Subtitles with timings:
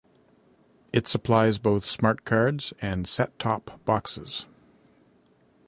[0.91, 4.47] It supplies both smart cards and set-top-boxes.